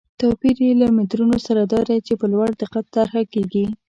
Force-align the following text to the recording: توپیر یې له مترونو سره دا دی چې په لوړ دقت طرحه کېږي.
توپیر 0.19 0.57
یې 0.65 0.71
له 0.81 0.87
مترونو 0.97 1.37
سره 1.47 1.61
دا 1.73 1.81
دی 1.89 1.97
چې 2.07 2.13
په 2.19 2.25
لوړ 2.33 2.49
دقت 2.61 2.85
طرحه 2.95 3.21
کېږي. 3.33 3.65